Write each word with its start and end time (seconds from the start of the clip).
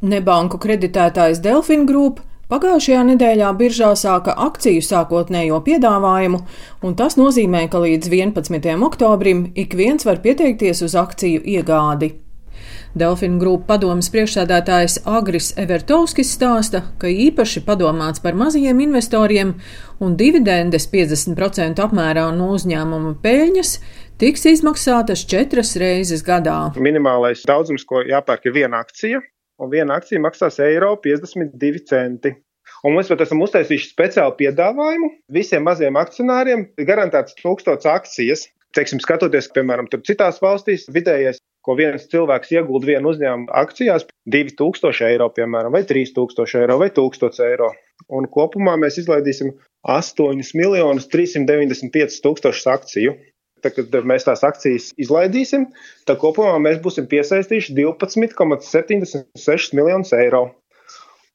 Nebanku 0.00 0.56
kreditētājs 0.56 1.42
Delfin 1.44 1.82
Group 1.84 2.22
Pagājušajā 2.50 3.02
nedēļā 3.12 3.50
biržā 3.54 3.92
sāka 3.94 4.32
akciju 4.48 4.80
sākotnējo 4.82 5.60
piedāvājumu, 5.62 6.40
un 6.82 6.96
tas 6.98 7.14
nozīmē, 7.20 7.66
ka 7.70 7.78
līdz 7.84 8.08
11. 8.10 8.72
oktobrim 8.88 9.44
ik 9.54 9.76
viens 9.78 10.08
var 10.08 10.18
pieteikties 10.24 10.80
uz 10.82 10.96
akciju 10.98 11.44
iegādi. 11.46 12.08
Delfina 12.98 13.38
grupu 13.38 13.68
padomas 13.68 14.08
priekšsēdētājs 14.10 15.02
Agris 15.06 15.52
Evertovskis 15.60 16.32
stāsta, 16.34 16.82
ka 16.98 17.06
īpaši 17.06 17.62
padomāts 17.68 18.24
par 18.24 18.34
mazajiem 18.34 18.80
investoriem 18.88 19.52
un 20.02 20.16
dividendes 20.18 20.88
50% 20.90 21.84
apmērā 21.84 22.24
no 22.34 22.50
uzņēmuma 22.56 23.18
peļņas 23.22 23.76
tiks 24.18 24.48
izmaksātas 24.56 25.22
četras 25.22 25.76
reizes 25.78 26.26
gadā. 26.26 26.72
Minimālais 26.80 27.44
daudzums, 27.46 27.86
ko 27.86 28.02
jāpērk, 28.02 28.50
ir 28.50 28.58
viena 28.64 28.82
akcija 28.82 29.22
un 29.60 29.72
viena 29.72 29.98
akcija 30.00 30.22
maksās 30.24 30.58
eiro 30.64 30.94
52 31.04 31.84
centi. 31.90 32.34
Un 32.86 32.96
mēs 32.96 33.10
pat 33.12 33.20
esam 33.24 33.42
uztaisījuši 33.44 33.90
speciālu 33.92 34.36
piedāvājumu 34.38 35.10
visiem 35.36 35.66
maziem 35.66 35.98
akcionāriem. 36.00 36.64
Garantēts 36.88 37.36
tūkstots 37.42 37.88
akcijas. 37.90 38.46
Teiksim, 38.76 39.00
skatoties, 39.02 39.48
piemēram, 39.50 39.88
citās 40.06 40.36
valstīs, 40.38 40.84
vidējais, 40.94 41.40
ko 41.66 41.74
viens 41.74 42.04
cilvēks 42.12 42.52
iegulda 42.54 42.86
vienu 42.92 43.10
uzņēmumu 43.10 43.50
akcijās, 43.58 44.04
2000 44.30 45.08
eiro, 45.08 45.26
piemēram, 45.34 45.74
vai 45.74 45.82
3000 45.88 46.60
eiro, 46.60 46.76
vai 46.78 46.88
1000 46.94 47.42
eiro. 47.48 47.72
Un 48.14 48.28
kopumā 48.30 48.76
mēs 48.78 49.00
izlaidīsim 49.02 49.50
8 49.90 50.54
miljonus 50.54 51.10
395 51.10 52.22
tūkstošus 52.24 52.70
akciju. 52.70 53.16
Tad, 53.60 53.76
kad 53.76 54.08
mēs 54.08 54.24
tās 54.28 54.44
akcijas 54.46 54.90
izlaidīsim, 55.00 55.66
tad 56.08 56.20
kopumā 56.22 56.54
mēs 56.62 56.80
būsim 56.84 57.08
piesaistījuši 57.10 57.76
12,76 57.76 59.76
miljonus 59.76 60.14
eiro. 60.16 60.46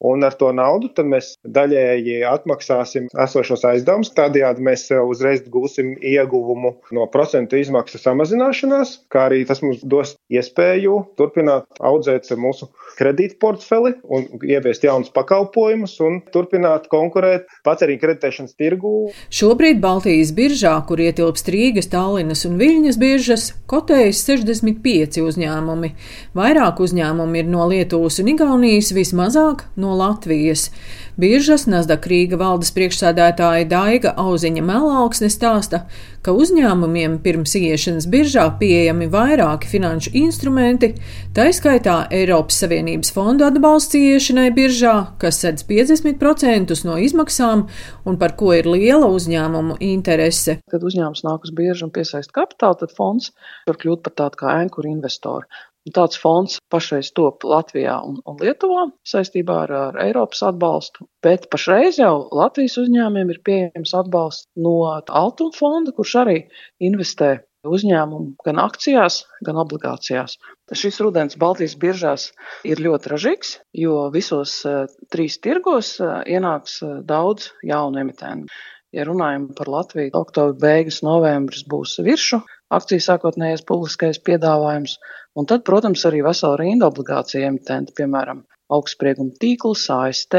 Un 0.04 0.24
ar 0.26 0.34
to 0.36 0.50
naudu 0.52 0.90
mēs 1.08 1.34
daļēji 1.40 2.18
atmaksāsim 2.28 3.06
esošos 3.24 3.64
aizdevumus. 3.64 4.12
Tādējādi 4.16 4.64
mēs 4.64 4.84
uzreiz 4.92 5.40
gūsim 5.48 5.94
ieguvumu 5.96 6.74
no 6.92 7.06
procentu 7.12 7.56
izmaksu 7.56 8.00
samazināšanās, 8.02 8.92
kā 9.12 9.26
arī 9.30 9.44
tas 9.48 9.62
mums 9.64 9.80
dos 9.80 10.14
iespēju 10.28 10.98
turpināt 11.16 11.80
audzēt 11.80 12.28
mūsu 12.36 12.68
kredītportfeli 12.98 13.94
un 14.12 14.26
ieviest 14.44 14.84
jaunus 14.84 15.12
pakalpojumus 15.16 15.96
un 16.04 16.20
turpināt 16.32 16.90
konkurēt 16.92 17.48
patēriņa 17.64 18.02
kreditēšanas 18.02 18.56
tirgū. 18.60 18.92
Šobrīd 19.32 19.80
Baltijas 19.80 20.34
biržā, 20.36 20.74
kur 20.88 21.00
ietilpst 21.00 21.48
Rīgas, 21.52 21.88
Tallinas 21.92 22.44
un 22.48 22.60
Viļņas 22.60 23.00
biržas, 23.00 23.48
kotējas 23.70 24.24
65 24.28 25.22
uzņēmumi. 25.24 25.92
Vairāk 26.36 26.84
uzņēmumi 26.84 27.42
ir 27.42 27.50
no 27.52 27.68
Lietuvas 27.70 28.20
un 28.20 28.32
Igaunijas, 28.32 28.92
vismazāk 28.96 29.66
no 29.80 29.85
no 29.86 29.94
Latvijas. 29.96 30.68
Biržas 31.16 31.64
Nasdaq 31.70 32.04
Rīga 32.10 32.36
valdes 32.36 32.74
priekšsādātāja 32.76 33.64
Daiga 33.70 34.10
Auziņa 34.20 34.64
Melauksne 34.66 35.30
stāsta, 35.32 35.86
ka 36.26 36.34
uzņēmumiem 36.36 37.20
pirms 37.24 37.54
ieiešanas 37.56 38.08
biržā 38.12 38.44
pieejami 38.60 39.06
vairāki 39.12 39.70
finanšu 39.70 40.12
instrumenti, 40.18 40.90
tā 41.36 41.46
izskaitā 41.52 41.94
Eiropas 42.12 42.58
Savienības 42.64 43.14
fondu 43.16 43.46
atbalsts 43.46 43.96
ieiešanai 43.96 44.50
biržā, 44.56 44.96
kas 45.22 45.38
sedz 45.44 45.64
50% 45.70 46.76
no 46.88 46.98
izmaksām 47.00 47.64
un 48.04 48.18
par 48.20 48.34
ko 48.36 48.52
ir 48.58 48.68
liela 48.68 49.08
uzņēmumu 49.14 49.78
interese. 49.86 50.58
Kad 50.68 50.84
uzņēmums 50.84 51.24
nāk 51.24 51.46
uz 51.46 51.54
biržu 51.56 51.86
un 51.88 51.94
piesaist 51.94 52.34
kapitālu, 52.34 52.82
tad 52.82 52.92
fonds 52.98 53.30
var 53.70 53.80
kļūt 53.80 54.04
par 54.04 54.18
tādu 54.20 54.42
kā 54.42 54.58
ankuru 54.58 54.92
investoru. 54.92 55.48
Tāds 55.94 56.18
fonds 56.18 56.56
pašreiz 56.72 57.12
top 57.14 57.44
Latvijā 57.46 57.94
un, 58.02 58.16
un 58.26 58.38
Lietuvā 58.42 58.88
saistībā 59.06 59.58
ar, 59.66 59.74
ar 59.90 59.98
Eiropas 60.02 60.42
atbalstu, 60.48 61.06
bet 61.22 61.46
pašreiz 61.52 62.00
jau 62.00 62.26
Latvijas 62.34 62.74
uzņēmumiem 62.82 63.30
ir 63.34 63.42
pieejams 63.46 63.94
atbalsts 63.94 64.48
no 64.58 64.78
Altuma 64.90 65.54
fonda, 65.54 65.94
kurš 65.94 66.16
arī 66.24 66.40
investē 66.82 67.36
uzņēmumu 67.66 68.36
gan 68.46 68.60
akcijās, 68.62 69.22
gan 69.46 69.58
obligācijās. 69.62 70.36
Šis 70.74 71.00
rudens 71.02 71.38
Baltijas 71.38 71.76
biržās 71.78 72.30
ir 72.66 72.82
ļoti 72.82 73.12
ražīgs, 73.12 73.56
jo 73.74 74.08
visos 74.14 74.58
uh, 74.66 74.84
trīs 75.12 75.38
tirgos 75.42 75.96
uh, 76.00 76.22
ienāks 76.26 76.80
uh, 76.82 76.98
daudz 77.06 77.50
jaunu 77.66 78.02
emitentu. 78.02 78.50
Ja 78.94 79.04
runājam 79.04 79.50
par 79.54 79.68
Latviju, 79.68 80.14
oktobra 80.16 80.54
beigas, 80.62 81.02
novembris 81.04 81.66
būs 81.68 81.98
virsmu 82.06 82.44
akciju 82.74 83.02
sākotnējais 83.04 83.64
publiskais 83.68 84.20
piedāvājums, 84.26 84.96
un 85.38 85.48
tad, 85.50 85.64
protams, 85.68 86.04
arī 86.08 86.22
vesela 86.26 86.58
rinda 86.60 86.88
obligāciju 86.90 87.46
emitenti, 87.48 87.94
piemēram, 87.98 88.42
augstsprieguma 88.72 89.36
tīkls, 89.42 89.86
AST, 89.94 90.36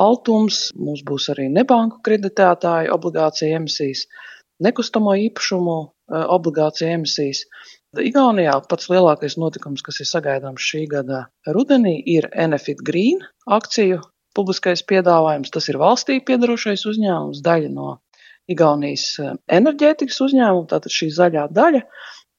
Altums, 0.00 0.68
mums 0.76 1.04
būs 1.06 1.30
arī 1.34 1.48
nebanku 1.52 2.02
kreditētāju 2.06 2.92
obligāciju 2.96 3.56
emisijas, 3.62 4.04
nekustamo 4.60 5.16
īpašumu 5.26 5.76
e, 5.80 5.88
obligāciju 6.36 6.92
emisijas. 6.98 7.46
Igaunijā 7.98 8.52
pats 8.70 8.90
lielākais 8.92 9.34
notikums, 9.40 9.82
kas 9.82 10.02
ir 10.02 10.06
sagaidāms 10.06 10.62
šī 10.62 10.84
gada 10.92 11.24
rudenī, 11.48 11.96
ir 12.06 12.28
Enefit 12.30 12.84
Green 12.86 13.24
akciju 13.50 13.98
publiskais 14.36 14.84
piedāvājums. 14.86 15.50
Tas 15.50 15.66
ir 15.72 15.80
valstī 15.80 16.20
piedarošais 16.22 16.84
uzņēmums, 16.86 17.42
daļa 17.42 17.72
no 17.74 17.96
Igaunijas 18.50 19.04
eh, 19.22 19.34
enerģētikas 19.58 20.20
uzņēmumu, 20.26 20.66
tātad 20.70 20.94
šī 20.94 21.10
zaļā 21.16 21.46
daļa. 21.54 21.84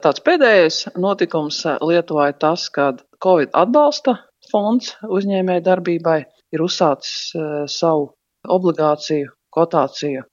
Tāds 0.02 0.24
pēdējais 0.26 0.80
notikums 1.00 1.62
eh, 1.66 1.78
Lietuvā 1.92 2.32
ir 2.32 2.38
tas, 2.42 2.68
kad 2.74 3.04
Covid 3.24 3.54
atbalsta 3.58 4.18
fonds 4.52 4.96
uzņēmēja 5.08 5.66
darbībai 5.70 6.20
ir 6.56 6.66
uzsācis 6.66 7.32
eh, 7.38 7.52
savu 7.72 8.12
obligāciju 8.50 9.32
kotāciju 9.56 10.26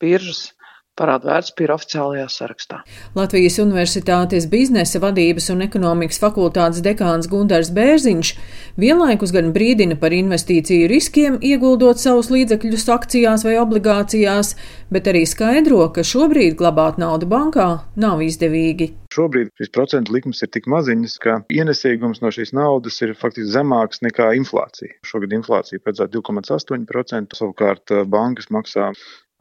biržas 0.00 0.50
parādu 0.96 1.30
vērtspapīra 1.30 1.76
oficiālajā 1.76 2.26
sarakstā. 2.32 2.80
Latvijas 3.16 3.58
Universitātes 3.62 4.48
biznesa 4.50 5.00
vadības 5.02 5.50
un 5.54 5.64
ekonomikas 5.66 6.20
fakultātes 6.22 6.82
dekāns 6.84 7.28
Gundars 7.30 7.72
Bērziņš 7.76 8.32
vienlaikus 8.80 9.34
gan 9.36 9.52
brīdina 9.56 9.98
par 10.00 10.16
investīciju 10.16 10.88
riskiem, 10.92 11.38
ieguldot 11.44 12.00
savus 12.00 12.30
līdzekļus 12.32 12.88
akcijās 12.96 13.44
vai 13.46 13.56
obligācijās, 13.60 14.54
bet 14.92 15.10
arī 15.12 15.26
skaidro, 15.28 15.82
ka 15.92 16.04
šobrīd 16.06 16.56
glabāt 16.60 17.00
naudu 17.02 17.28
bankā 17.28 17.68
nav 18.00 18.22
izdevīgi. 18.24 18.92
Šobrīd 19.16 19.52
šīs 19.56 19.70
procentu 19.72 20.12
likmes 20.12 20.42
ir 20.44 20.50
tik 20.52 20.66
maziņas, 20.68 21.14
ka 21.22 21.38
ienesīgums 21.52 22.20
no 22.24 22.32
šīs 22.34 22.52
naudas 22.56 22.98
ir 23.04 23.14
faktiski 23.16 23.48
zemāks 23.54 24.02
nekā 24.04 24.32
inflācija. 24.36 24.98
Šogad 25.06 25.32
inflācija 25.36 25.80
paredzēta 25.84 26.18
2,8%, 26.18 27.38
savukārt 27.38 27.94
eh, 27.94 28.04
bankas 28.16 28.50
maksā 28.52 28.90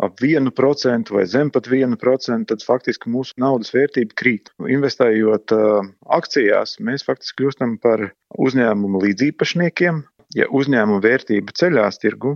ap 0.03 0.19
1% 0.21 1.13
vai 1.15 1.25
zem 1.29 1.51
pat 1.53 1.69
1%, 1.71 2.47
tad 2.51 2.65
faktiski 2.65 3.11
mūsu 3.11 3.35
naudas 3.41 3.71
vērtība 3.75 4.17
krīt. 4.19 4.51
Investējot 4.59 5.53
uh, 5.55 5.87
akcijās, 6.17 6.77
mēs 6.83 7.05
faktiski 7.07 7.43
kļūstam 7.43 7.77
par 7.83 8.09
uzņēmumu 8.35 9.03
līdzīpašniekiem. 9.05 10.03
Ja 10.35 10.49
uzņēmuma 10.51 11.03
vērtība 11.05 11.53
ceļās 11.55 12.01
tirgu 12.01 12.35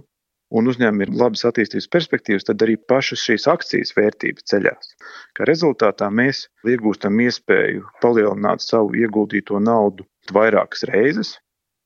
un 0.56 0.70
uzņēmumam 0.70 1.06
ir 1.06 1.12
labas 1.20 1.46
attīstības 1.50 1.90
perspektīvas, 1.94 2.46
tad 2.48 2.64
arī 2.66 2.78
pašas 2.90 3.22
šīs 3.28 3.48
akcijas 3.52 3.94
vērtība 3.98 4.46
ceļās. 4.52 4.94
Kā 5.38 5.46
rezultātā 5.50 6.10
mēs 6.14 6.48
iegūstam 6.68 7.20
iespēju 7.26 7.86
palielināt 8.04 8.66
savu 8.66 8.98
ieguldīto 8.98 9.62
naudu 9.62 10.08
vairākas 10.34 10.86
reizes, 10.90 11.36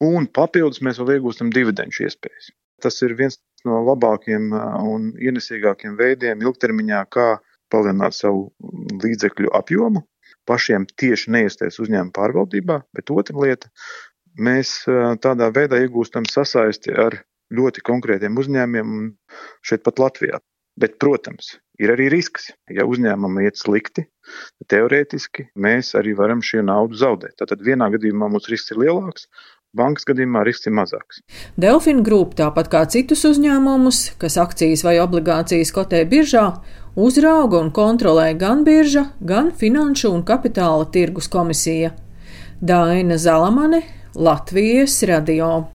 un 0.04 0.28
papildus 0.28 0.84
mēs 0.86 1.00
vēl 1.02 1.18
iegūstam 1.18 1.52
dividendžu 1.56 2.08
iespējas. 2.08 2.52
Tas 2.84 3.00
ir 3.06 3.16
viens 3.20 3.40
no 3.68 3.82
labākiem 3.88 4.52
un 4.54 5.12
ienesīgākiem 5.20 5.98
veidiem 6.00 6.44
ilgtermiņā, 6.46 7.04
kā 7.14 7.28
palielināt 7.74 8.18
savu 8.18 8.50
līdzekļu 9.04 9.54
apjomu, 9.58 10.04
pašiem 10.50 10.88
tieši 11.00 11.32
neiesties 11.34 11.80
uzņēmuma 11.84 12.16
pārvaldībā, 12.16 12.82
bet 12.94 13.12
otra 13.14 13.46
lieta, 13.46 13.70
mēs 14.38 14.82
tādā 15.24 15.50
veidā 15.56 15.80
iegūstam 15.84 16.28
sasaisti 16.30 16.94
ar 16.94 17.22
ļoti 17.54 17.84
konkrētiem 17.86 18.38
uzņēmumiem 18.40 19.14
šeit 19.66 19.84
pat 19.86 20.02
Latvijā. 20.02 20.42
Bet, 20.80 20.96
protams, 20.98 21.52
ir 21.78 21.92
arī 21.94 22.08
risks. 22.10 22.48
Ja 22.74 22.88
uzņēmumam 22.90 23.44
iet 23.46 23.60
slikti, 23.62 24.08
tad 24.58 24.70
teorētiski 24.74 25.52
mēs 25.54 25.94
arī 26.00 26.16
varam 26.18 26.42
šī 26.42 26.64
naudu 26.66 26.98
zaudēt. 26.98 27.36
Tātad 27.38 27.62
vienā 27.66 27.92
gadījumā 27.94 28.32
mums 28.34 28.50
risks 28.50 28.74
ir 28.74 28.82
lielāks, 28.82 29.28
bankas 29.78 30.06
gadījumā 30.08 30.44
risks 30.46 30.70
ir 30.70 30.76
mazāks. 30.78 31.22
Delfina 31.60 32.04
Group, 32.06 32.36
tāpat 32.40 32.70
kā 32.74 32.84
citus 32.94 33.26
uzņēmumus, 33.30 34.04
kas 34.22 34.38
akcijas 34.42 34.86
vai 34.86 35.00
obligācijas 35.04 35.74
kotē 35.76 36.04
biržā, 36.10 36.46
uzrauga 36.96 37.62
un 37.64 37.74
kontrolē 37.74 38.32
gan 38.38 38.64
birža, 38.68 39.08
gan 39.22 39.52
Finanšu 39.58 40.14
un 40.14 40.24
kapitāla 40.28 40.90
tirgus 40.94 41.30
komisija. 41.32 41.94
Daina 42.62 43.18
Zalamane, 43.18 43.82
Latvijas 44.16 45.02
radio. 45.10 45.66